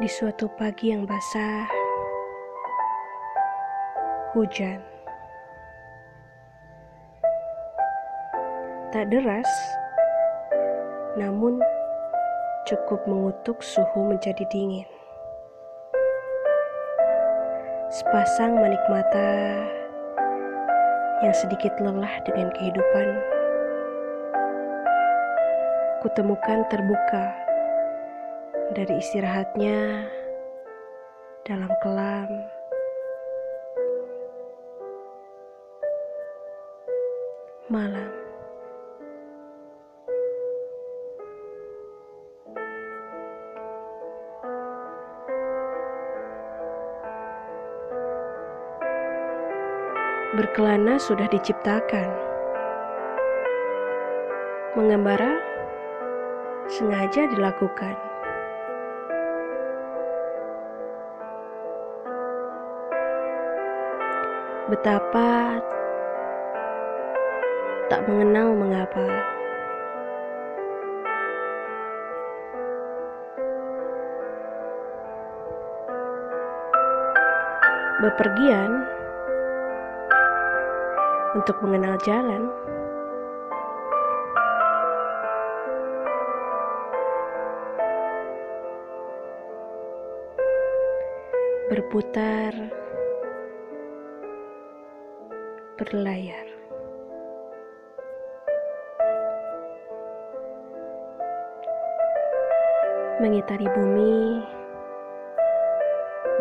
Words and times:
Di 0.00 0.08
suatu 0.08 0.48
pagi 0.56 0.96
yang 0.96 1.04
basah, 1.04 1.68
hujan 4.32 4.80
tak 8.96 9.12
deras, 9.12 9.44
namun 11.20 11.60
cukup 12.64 13.04
mengutuk 13.04 13.60
suhu 13.60 14.08
menjadi 14.08 14.40
dingin. 14.48 14.88
Sepasang 17.92 18.56
manik 18.56 18.80
mata 18.88 19.60
yang 21.20 21.36
sedikit 21.36 21.76
lelah 21.76 22.24
dengan 22.24 22.48
kehidupan, 22.56 23.08
kutemukan 26.00 26.64
terbuka 26.72 27.39
dari 28.70 29.02
istirahatnya 29.02 30.06
dalam 31.42 31.70
kelam. 31.82 32.30
Malam. 37.70 38.10
Berkelana 50.38 50.94
sudah 50.98 51.26
diciptakan. 51.30 52.10
Mengembara 54.78 55.38
sengaja 56.70 57.26
dilakukan. 57.34 58.09
Betapa 64.70 65.58
tak 67.90 68.06
mengenal 68.06 68.54
mengapa. 68.54 69.02
Bepergian 77.98 78.86
untuk 81.34 81.58
mengenal 81.66 81.98
jalan. 82.06 82.46
Berputar, 91.66 92.54
berlayar. 95.80 96.44
Mengitari 103.24 103.68
bumi, 103.72 104.44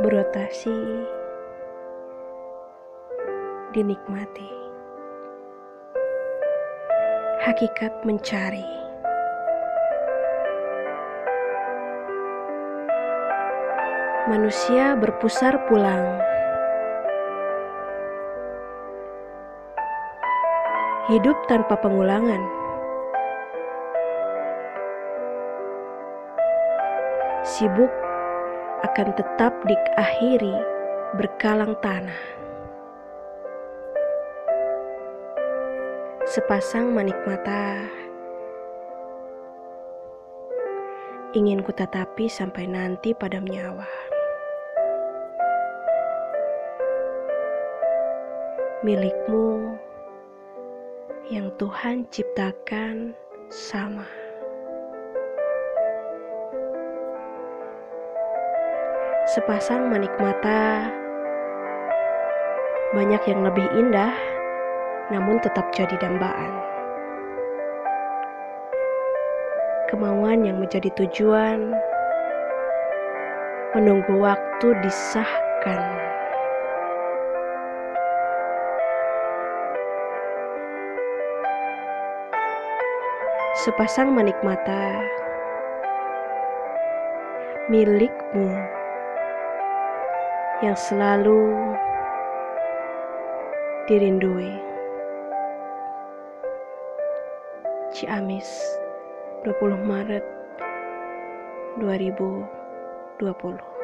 berotasi, 0.04 0.80
dinikmati 3.72 4.60
hakikat 7.40 8.06
mencari. 8.06 8.68
Manusia 14.30 14.94
berpusar 14.94 15.66
pulang. 15.66 16.29
Hidup 21.10 21.38
tanpa 21.50 21.74
pengulangan. 21.82 22.38
Sibuk 27.42 27.90
akan 28.86 29.18
tetap 29.18 29.58
diakhiri 29.66 30.54
berkalang 31.18 31.74
tanah. 31.82 32.40
sepasang 36.30 36.94
manik 36.94 37.18
mata. 37.26 37.90
Ingin 41.34 41.66
ku 41.66 41.74
tatapi 41.74 42.30
sampai 42.30 42.70
nanti 42.70 43.18
pada 43.18 43.42
nyawa. 43.42 43.90
Milikmu 48.86 49.74
yang 51.30 51.54
Tuhan 51.62 52.10
ciptakan 52.10 53.14
sama. 53.54 54.10
Sepasang 59.30 59.94
manik 59.94 60.10
mata, 60.18 60.90
banyak 62.98 63.22
yang 63.30 63.46
lebih 63.46 63.70
indah 63.78 64.10
namun 65.14 65.38
tetap 65.46 65.70
jadi 65.70 65.94
dambaan. 66.02 66.54
Kemauan 69.94 70.50
yang 70.50 70.58
menjadi 70.58 70.90
tujuan 70.98 71.78
menunggu 73.78 74.18
waktu 74.18 74.74
disahkan. 74.82 76.10
Sepasang 83.60 84.16
manik 84.16 84.40
mata 84.40 85.04
milikmu 87.68 88.56
yang 90.64 90.80
selalu 90.80 91.76
dirindui. 93.92 94.56
Ciamis 97.92 98.48
20 99.44 99.76
Maret 99.84 100.24
2020 101.84 103.79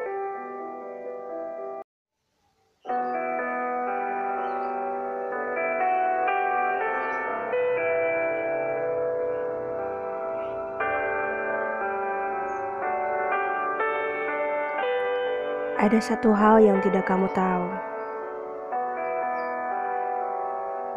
Ada 15.86 16.02
satu 16.02 16.34
hal 16.34 16.58
yang 16.66 16.82
tidak 16.82 17.06
kamu 17.06 17.30
tahu, 17.30 17.70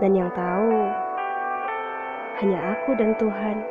dan 0.02 0.18
yang 0.18 0.34
tahu 0.34 0.74
hanya 2.42 2.58
aku 2.74 2.98
dan 2.98 3.14
Tuhan. 3.22 3.62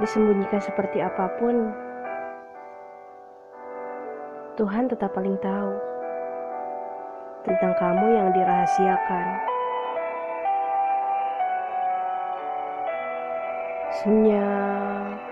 Disembunyikan 0.00 0.64
seperti 0.64 1.04
apa 1.04 1.28
pun, 1.36 1.76
Tuhan 4.56 4.88
tetap 4.88 5.12
paling 5.12 5.36
tahu 5.44 5.76
tentang 7.44 7.76
kamu 7.76 8.16
yang 8.16 8.32
dirahasiakan. 8.32 9.28
Senyap, 14.00 15.29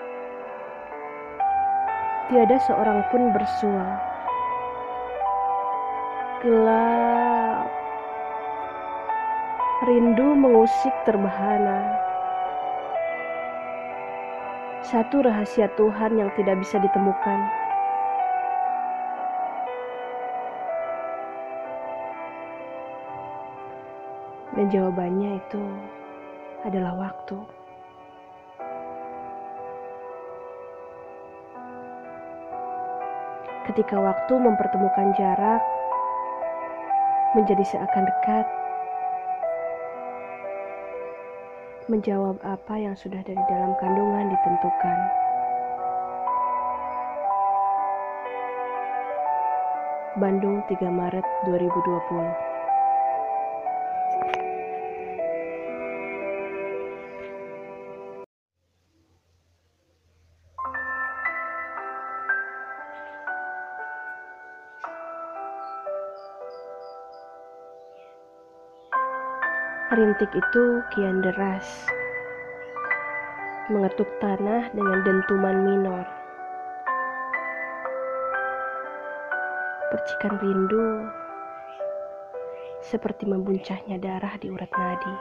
tiada 2.29 2.57
seorang 2.69 3.01
pun 3.09 3.33
bersua. 3.33 3.87
Gelap, 6.45 7.67
Rindu 9.89 10.37
mengusik 10.37 10.93
terbahana. 11.09 11.99
Satu 14.85 15.25
rahasia 15.25 15.73
Tuhan 15.75 16.19
yang 16.21 16.31
tidak 16.39 16.61
bisa 16.63 16.79
ditemukan. 16.79 17.39
Dan 24.59 24.67
jawabannya 24.75 25.39
itu 25.39 25.63
adalah 26.67 26.99
waktu. 26.99 27.58
Ketika 33.69 34.01
waktu 34.01 34.33
mempertemukan 34.33 35.13
jarak 35.21 35.61
menjadi 37.37 37.61
seakan 37.69 38.09
dekat, 38.09 38.49
menjawab 41.93 42.41
apa 42.41 42.75
yang 42.81 42.97
sudah 42.97 43.21
dari 43.21 43.37
dalam 43.45 43.77
kandungan 43.77 44.33
ditentukan. 44.33 44.99
Bandung 50.17 50.65
3 50.65 50.89
Maret 50.89 51.27
2020 51.45 52.48
Rintik 69.89 70.29
itu 70.37 70.85
kian 70.93 71.25
deras, 71.25 71.65
mengetuk 73.73 74.05
tanah 74.21 74.69
dengan 74.77 75.01
dentuman 75.01 75.65
minor. 75.65 76.05
Percikan 79.89 80.37
rindu 80.45 81.09
seperti 82.85 83.25
membuncahnya 83.33 83.97
darah 83.97 84.37
di 84.37 84.53
urat 84.53 84.69
nadi. 84.77 85.15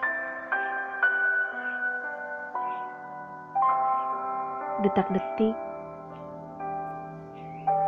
Detak-detik 4.83 5.55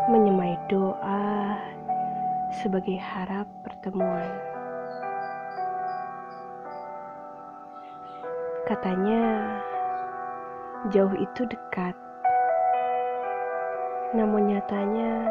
menyemai 0.07 0.55
doa 0.71 1.59
sebagai 2.55 2.95
harap 3.03 3.51
pertemuan. 3.67 4.58
Katanya, 8.69 9.49
jauh 10.93 11.17
itu 11.17 11.41
dekat, 11.49 11.97
namun 14.13 14.45
nyatanya 14.45 15.25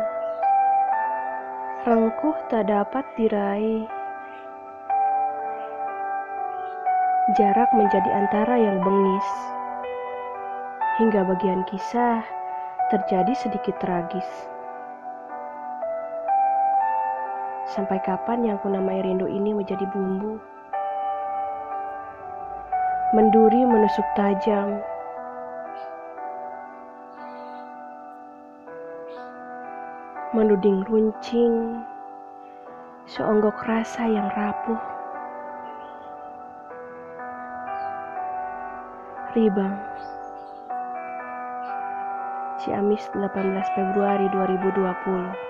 rengkuh 1.86 2.34
tak 2.50 2.66
dapat 2.66 3.06
diraih. 3.14 3.86
Jarak 7.38 7.70
menjadi 7.78 8.10
antara 8.10 8.58
yang 8.58 8.82
bengis, 8.82 9.28
hingga 10.98 11.22
bagian 11.22 11.62
kisah 11.70 12.26
terjadi 12.90 13.38
sedikit 13.38 13.78
tragis. 13.78 14.26
Sampai 17.70 18.02
kapan 18.02 18.50
yang 18.50 18.58
kunamai 18.58 18.98
rindu 18.98 19.30
ini 19.30 19.54
menjadi 19.54 19.86
bumbu? 19.94 20.57
Menduri 23.16 23.64
menusuk 23.64 24.04
tajam. 24.12 24.84
Menuding 30.36 30.84
runcing, 30.84 31.80
seonggok 33.08 33.56
rasa 33.64 34.04
yang 34.04 34.28
rapuh. 34.36 34.76
Ribang 39.36 39.76
Ciamis 42.58 43.06
18 43.12 43.28
Februari 43.76 44.26
2020 44.32 45.47